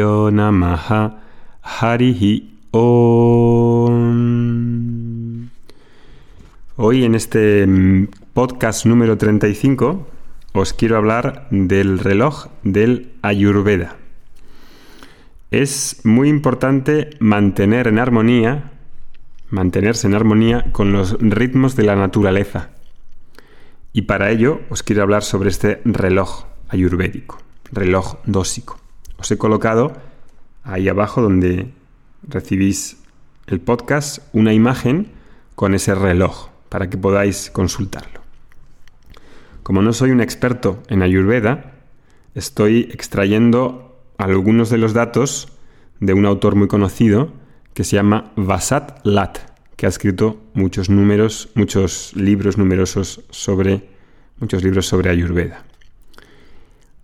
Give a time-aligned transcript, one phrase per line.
[0.00, 1.20] Namaha
[1.62, 3.90] Harihi Om.
[6.76, 10.08] Hoy en este mm, podcast número 35
[10.52, 13.98] os quiero hablar del reloj del Ayurveda.
[15.50, 18.72] Es muy importante mantener en armonía,
[19.50, 22.70] mantenerse en armonía con los ritmos de la naturaleza.
[23.92, 27.38] Y para ello os quiero hablar sobre este reloj ayurvédico,
[27.70, 28.79] reloj dósico.
[29.20, 29.92] Os he colocado
[30.64, 31.74] ahí abajo donde
[32.26, 32.96] recibís
[33.46, 35.12] el podcast una imagen
[35.54, 38.22] con ese reloj para que podáis consultarlo.
[39.62, 41.72] Como no soy un experto en Ayurveda,
[42.34, 45.48] estoy extrayendo algunos de los datos
[46.00, 47.30] de un autor muy conocido
[47.74, 49.38] que se llama Vasat Lat,
[49.76, 53.86] que ha escrito muchos números, muchos libros numerosos sobre
[54.38, 55.66] muchos libros sobre Ayurveda.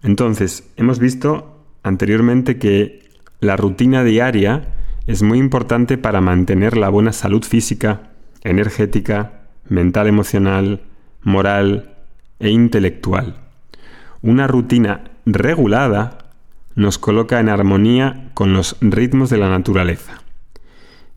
[0.02, 1.55] Entonces, hemos visto
[1.86, 4.74] anteriormente que la rutina diaria
[5.06, 8.10] es muy importante para mantener la buena salud física,
[8.42, 10.80] energética, mental, emocional,
[11.22, 11.94] moral
[12.40, 13.36] e intelectual.
[14.20, 16.18] Una rutina regulada
[16.74, 20.22] nos coloca en armonía con los ritmos de la naturaleza.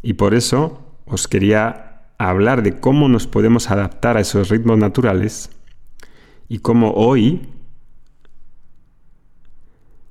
[0.03, 5.49] Y por eso os quería hablar de cómo nos podemos adaptar a esos ritmos naturales
[6.47, 7.49] y cómo hoy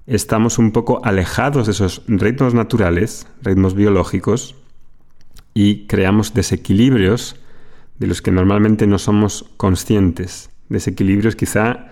[0.09, 4.57] estamos un poco alejados de esos ritmos naturales, ritmos biológicos,
[5.53, 7.37] y creamos desequilibrios
[7.99, 10.51] de los que normalmente no somos conscientes.
[10.71, 11.89] Desequilibrios quizá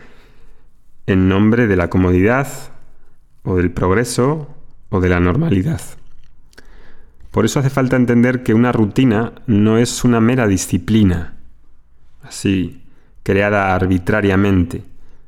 [1.07, 2.49] en nombre de la comodidad
[3.43, 4.49] o del progreso
[4.89, 5.81] o de la normalidad.
[7.31, 11.37] Por eso hace falta entender que una rutina no es una mera disciplina,
[12.23, 12.83] así,
[13.23, 14.85] creada arbitrariamente,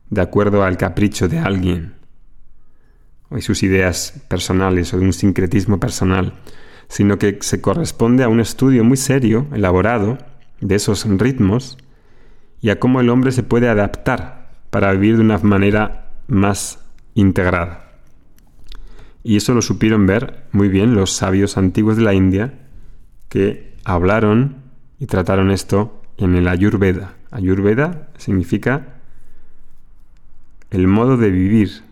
[0.09, 1.98] de acuerdo al capricho de alguien
[3.31, 6.35] o sus ideas personales o de un sincretismo personal,
[6.89, 10.19] sino que se corresponde a un estudio muy serio, elaborado,
[10.61, 11.79] de esos ritmos
[12.61, 16.81] y a cómo el hombre se puede adaptar para vivir de una manera más
[17.15, 17.93] integrada.
[19.23, 22.55] Y eso lo supieron ver muy bien los sabios antiguos de la India
[23.29, 24.57] que hablaron
[24.99, 27.15] y trataron esto en el Ayurveda.
[27.31, 29.01] Ayurveda significa
[30.71, 31.83] el modo de vivir,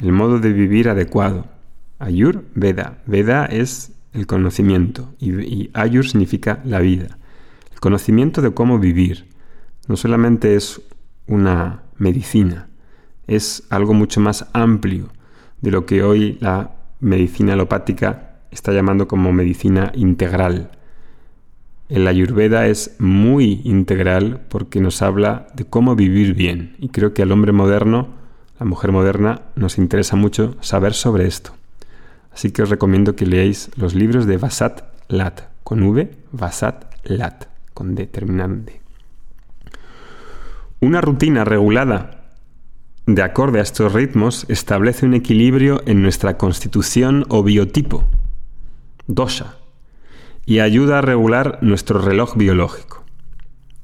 [0.00, 1.46] el modo de vivir adecuado.
[1.98, 2.98] Ayur Veda.
[3.06, 7.18] Veda es el conocimiento y, Ayur significa la vida.
[7.72, 9.26] El conocimiento de cómo vivir.
[9.88, 10.80] No solamente es
[11.26, 12.68] una medicina,
[13.26, 15.10] es algo mucho más amplio
[15.60, 20.70] de lo que hoy la medicina alopática está llamando como medicina integral.
[21.88, 27.22] El ayurveda es muy integral porque nos habla de cómo vivir bien y creo que
[27.22, 28.08] al hombre moderno,
[28.58, 31.52] la mujer moderna, nos interesa mucho saber sobre esto.
[32.32, 37.46] Así que os recomiendo que leáis los libros de Vasat Lat, con V, Vasat Lat,
[37.72, 38.80] con D, terminante.
[40.80, 42.24] Una rutina regulada
[43.06, 48.04] de acorde a estos ritmos establece un equilibrio en nuestra constitución o biotipo,
[49.06, 49.56] dosha,
[50.46, 53.04] y ayuda a regular nuestro reloj biológico.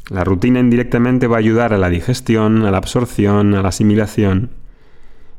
[0.08, 4.50] La rutina indirectamente va a ayudar a la digestión, a la absorción, a la asimilación.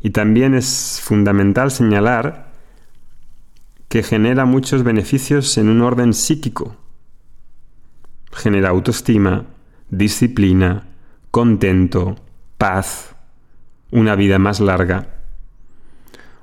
[0.02, 2.52] Y también es fundamental señalar
[3.88, 6.78] que genera muchos beneficios en un orden psíquico.
[8.32, 9.46] Genera autoestima,
[9.90, 10.88] disciplina,
[11.30, 12.16] contento,
[12.58, 13.16] paz,
[13.92, 15.08] una vida más larga.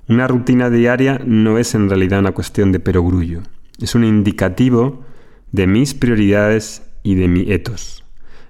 [0.08, 3.42] Una rutina diaria no es en realidad una cuestión de perogrullo,
[3.80, 5.04] es un indicativo
[5.52, 8.04] de mis prioridades y de mi etos.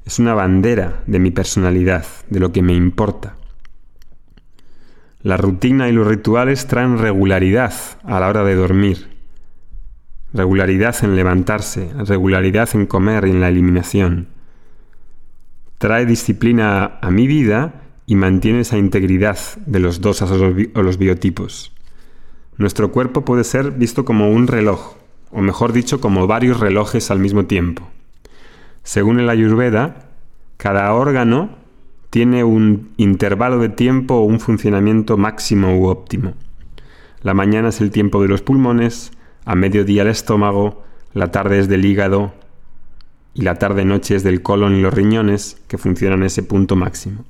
[0.05, 3.37] Es una bandera de mi personalidad, de lo que me importa.
[5.23, 7.73] La rutina y los rituales traen regularidad
[8.05, 9.09] a la hora de dormir,
[10.33, 14.29] regularidad en levantarse, regularidad en comer y en la eliminación.
[15.79, 21.73] Trae disciplina a mi vida y mantiene esa integridad de los dos o los biotipos.
[22.57, 24.95] Nuestro cuerpo puede ser visto como un reloj,
[25.33, 27.91] o mejor dicho, como varios relojes al mismo tiempo.
[28.85, 30.09] Según el Ayurveda,
[30.59, 31.58] cada órgano
[32.11, 36.35] tiene un intervalo de tiempo o un funcionamiento máximo u óptimo.
[37.23, 39.13] La mañana es el tiempo de los pulmones,
[39.45, 40.85] a mediodía el estómago,
[41.15, 42.33] la tarde es del hígado
[43.35, 47.25] y la tarde-noche es del colon y los riñones que funcionan en ese punto máximo.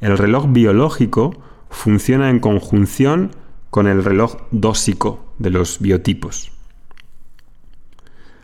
[0.00, 3.32] El reloj biológico funciona en conjunción
[3.70, 6.52] con el reloj dósico de los biotipos.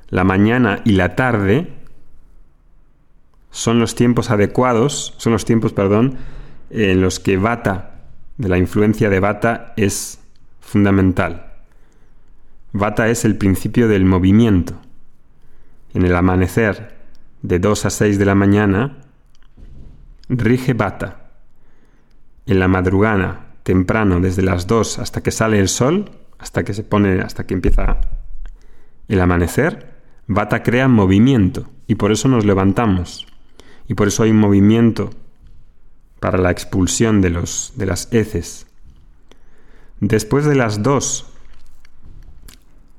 [0.09, 1.73] La mañana y la tarde
[3.55, 6.19] son los tiempos adecuados, son los tiempos, perdón,
[6.71, 8.01] en los que Vata,
[8.37, 10.19] de la influencia de Vata, es
[10.59, 11.53] fundamental.
[12.73, 14.75] Vata es el principio del movimiento.
[15.95, 16.97] En el amanecer
[17.43, 18.99] de 2 a 6 de la mañana
[20.29, 21.31] rige Vata.
[22.47, 26.11] En la madrugada, temprano, desde las 2 hasta que sale el sol,
[26.41, 28.01] hasta que se pone, hasta que empieza
[29.07, 29.95] el amanecer,
[30.27, 33.29] Vata crea movimiento y por eso nos levantamos.
[33.89, 35.11] Y por eso hay un movimiento
[36.21, 38.67] para la expulsión de, los, de las heces.
[40.01, 41.31] Después de las 2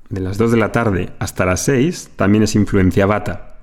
[0.10, 3.58] de las 2 de la tarde hasta las 6 también es influencia Vata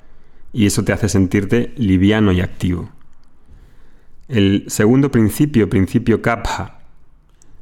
[0.52, 2.90] y eso te hace sentirte liviano y activo.
[4.28, 6.80] El segundo principio, principio Kapha,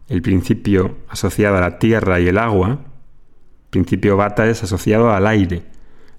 [0.08, 2.80] el principio asociado a la tierra y el agua,
[3.70, 5.62] principio Vata es asociado al aire.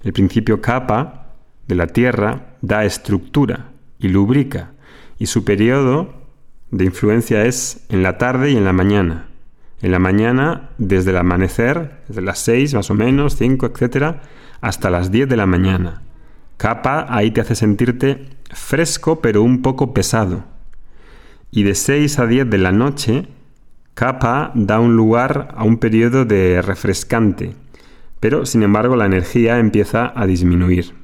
[0.04, 1.21] El principio Kapha
[1.72, 4.72] de la tierra da estructura y lubrica
[5.18, 6.14] y su periodo
[6.70, 9.30] de influencia es en la tarde y en la mañana.
[9.82, 14.22] En la mañana, desde el amanecer, desde las 6 más o menos, 5, etcétera,
[14.60, 16.02] hasta las 10 de la mañana.
[16.58, 20.44] Capa ahí te hace sentirte fresco pero un poco pesado.
[21.52, 23.30] Y de 6 a 10 de la noche,
[23.94, 27.56] capa da un lugar a un periodo de refrescante,
[28.20, 31.00] pero sin embargo la energía empieza a disminuir.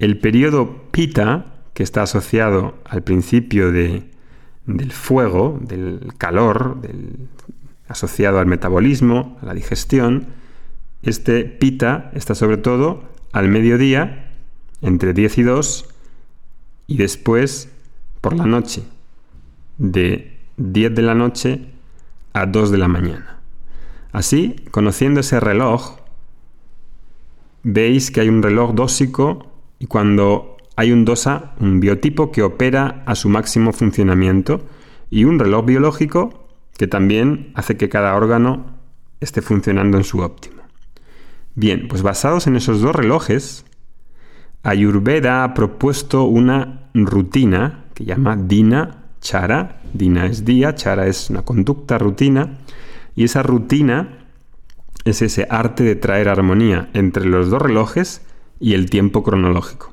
[0.00, 1.44] El periodo pita,
[1.74, 4.10] que está asociado al principio de
[4.66, 6.78] del fuego, del calor,
[7.88, 10.28] asociado al metabolismo, a la digestión,
[11.02, 13.02] este pita está sobre todo
[13.32, 14.32] al mediodía,
[14.80, 15.94] entre 10 y 2,
[16.86, 17.70] y después
[18.20, 18.82] por la noche,
[19.78, 21.66] de 10 de la noche
[22.32, 23.38] a 2 de la mañana.
[24.12, 25.98] Así, conociendo ese reloj,
[27.62, 29.49] veis que hay un reloj dósico
[29.80, 34.60] y cuando hay un DOSA, un biotipo que opera a su máximo funcionamiento
[35.10, 38.78] y un reloj biológico que también hace que cada órgano
[39.20, 40.62] esté funcionando en su óptimo.
[41.54, 43.64] Bien, pues basados en esos dos relojes,
[44.62, 49.80] Ayurveda ha propuesto una rutina que llama Dina Chara.
[49.94, 52.58] Dina es día, Chara es una conducta, rutina.
[53.16, 54.26] Y esa rutina
[55.04, 58.22] es ese arte de traer armonía entre los dos relojes
[58.60, 59.92] y el tiempo cronológico.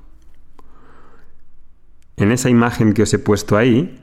[2.18, 4.00] En esa imagen que os he puesto ahí,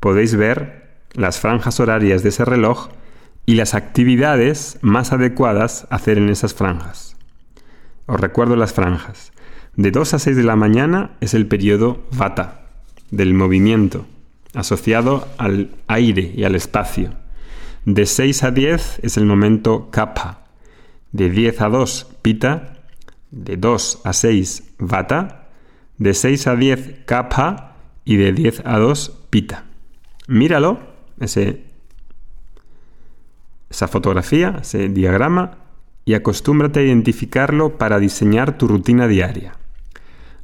[0.00, 2.88] podéis ver las franjas horarias de ese reloj
[3.46, 7.16] y las actividades más adecuadas a hacer en esas franjas.
[8.06, 9.32] Os recuerdo las franjas.
[9.76, 12.66] De 2 a 6 de la mañana es el periodo Vata,
[13.10, 14.06] del movimiento,
[14.54, 17.10] asociado al aire y al espacio.
[17.84, 20.40] De 6 a 10 es el momento Kapha.
[21.12, 22.75] De 10 a 2 Pita.
[23.30, 25.46] De 2 a 6 Vata
[25.98, 29.64] de 6 a 10 kapha y de 10 a 2 pita.
[30.28, 30.78] Míralo,
[31.20, 31.58] esa
[33.88, 35.58] fotografía, ese diagrama,
[36.04, 39.54] y acostúmbrate a identificarlo para diseñar tu rutina diaria.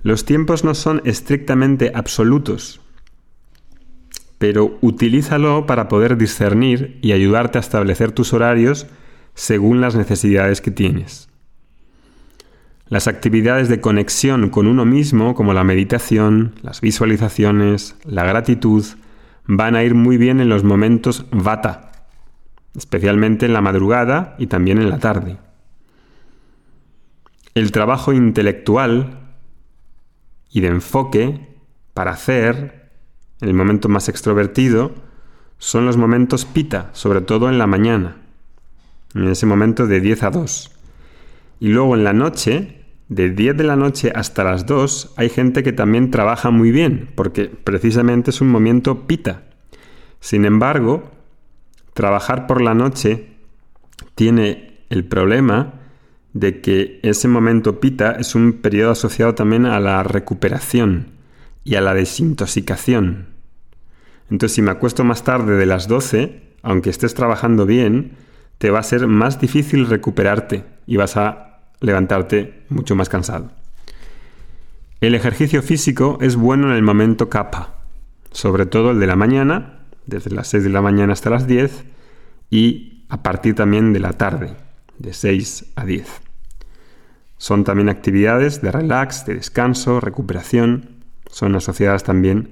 [0.02, 2.80] Los tiempos no son estrictamente absolutos,
[4.38, 8.88] pero utilízalo para poder discernir y ayudarte a establecer tus horarios
[9.34, 11.28] según las necesidades que tienes.
[12.92, 18.84] Las actividades de conexión con uno mismo, como la meditación, las visualizaciones, la gratitud,
[19.46, 21.90] van a ir muy bien en los momentos vata,
[22.76, 25.38] especialmente en la madrugada y también en la tarde.
[27.54, 29.20] El trabajo intelectual
[30.50, 31.48] y de enfoque
[31.94, 32.90] para hacer,
[33.40, 34.92] en el momento más extrovertido,
[35.56, 38.18] son los momentos pita, sobre todo en la mañana,
[39.14, 40.70] en ese momento de 10 a 2.
[41.60, 42.80] Y luego en la noche,
[43.12, 47.10] de 10 de la noche hasta las 2 hay gente que también trabaja muy bien,
[47.14, 49.42] porque precisamente es un momento pita.
[50.20, 51.10] Sin embargo,
[51.92, 53.28] trabajar por la noche
[54.14, 55.74] tiene el problema
[56.32, 61.08] de que ese momento pita es un periodo asociado también a la recuperación
[61.64, 63.26] y a la desintoxicación.
[64.30, 68.12] Entonces, si me acuesto más tarde de las 12, aunque estés trabajando bien,
[68.56, 71.51] te va a ser más difícil recuperarte y vas a
[71.82, 73.50] levantarte mucho más cansado.
[75.00, 77.74] El ejercicio físico es bueno en el momento kapha,
[78.30, 81.84] sobre todo el de la mañana, desde las 6 de la mañana hasta las 10,
[82.50, 84.56] y a partir también de la tarde,
[84.98, 86.08] de 6 a 10.
[87.36, 92.50] Son también actividades de relax, de descanso, recuperación, son asociadas también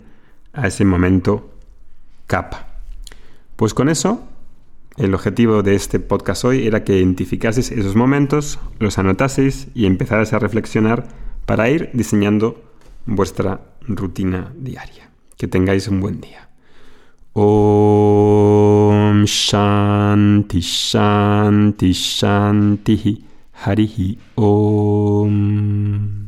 [0.53, 1.55] a ese momento
[2.27, 2.67] kapha.
[3.55, 4.27] Pues con eso
[5.01, 10.35] el objetivo de este podcast hoy era que identificaseis esos momentos, los anotaseis y empezarais
[10.35, 11.09] a reflexionar
[11.47, 12.63] para ir diseñando
[13.07, 15.11] vuestra rutina diaria.
[15.37, 16.51] Que tengáis un buen día.
[17.33, 23.25] Om Shanti Shanti Shanti
[23.65, 26.20] Harihi Om